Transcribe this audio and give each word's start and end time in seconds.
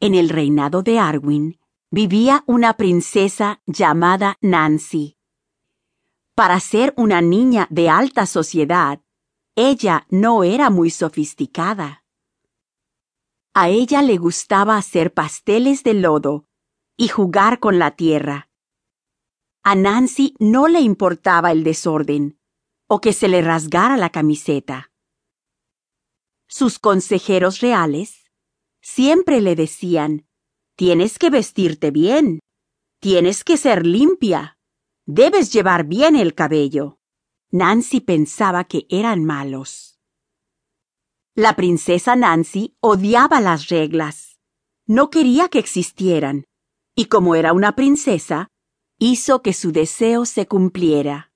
En 0.00 0.14
el 0.14 0.28
reinado 0.28 0.82
de 0.84 1.00
Arwin 1.00 1.58
vivía 1.90 2.44
una 2.46 2.76
princesa 2.76 3.60
llamada 3.66 4.36
Nancy. 4.40 5.16
Para 6.36 6.60
ser 6.60 6.94
una 6.96 7.20
niña 7.20 7.66
de 7.68 7.88
alta 7.88 8.24
sociedad, 8.26 9.00
ella 9.56 10.06
no 10.08 10.44
era 10.44 10.70
muy 10.70 10.90
sofisticada. 10.90 12.04
A 13.54 13.70
ella 13.70 14.02
le 14.02 14.18
gustaba 14.18 14.76
hacer 14.76 15.12
pasteles 15.12 15.82
de 15.82 15.94
lodo 15.94 16.48
y 16.96 17.08
jugar 17.08 17.58
con 17.58 17.80
la 17.80 17.96
tierra. 17.96 18.50
A 19.64 19.74
Nancy 19.74 20.36
no 20.38 20.68
le 20.68 20.80
importaba 20.80 21.50
el 21.50 21.64
desorden 21.64 22.38
o 22.86 23.00
que 23.00 23.12
se 23.12 23.26
le 23.26 23.42
rasgara 23.42 23.96
la 23.96 24.10
camiseta. 24.10 24.92
Sus 26.46 26.78
consejeros 26.78 27.58
reales 27.58 28.27
siempre 28.88 29.42
le 29.42 29.54
decían, 29.54 30.26
tienes 30.74 31.18
que 31.18 31.28
vestirte 31.28 31.90
bien, 31.90 32.40
tienes 33.00 33.44
que 33.44 33.58
ser 33.58 33.86
limpia, 33.86 34.58
debes 35.04 35.52
llevar 35.52 35.84
bien 35.84 36.16
el 36.16 36.34
cabello. 36.34 36.98
Nancy 37.50 38.00
pensaba 38.00 38.64
que 38.64 38.86
eran 38.88 39.24
malos. 39.24 40.00
La 41.34 41.54
princesa 41.54 42.16
Nancy 42.16 42.76
odiaba 42.80 43.40
las 43.40 43.68
reglas. 43.68 44.38
No 44.86 45.10
quería 45.10 45.48
que 45.48 45.58
existieran, 45.58 46.44
y 46.94 47.06
como 47.06 47.34
era 47.34 47.52
una 47.52 47.76
princesa, 47.76 48.48
hizo 48.98 49.42
que 49.42 49.52
su 49.52 49.70
deseo 49.70 50.24
se 50.24 50.46
cumpliera. 50.46 51.30